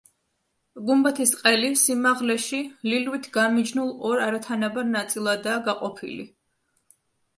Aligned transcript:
გუმბათის 0.85 1.33
ყელი 1.41 1.67
სიმაღლეში 1.81 2.61
ლილვით 2.91 3.29
გამიჯნულ 3.37 3.93
ორ 4.13 4.25
არათანაბარ 4.29 4.89
ნაწილადაა 4.97 5.63
გაყოფილი. 5.69 6.27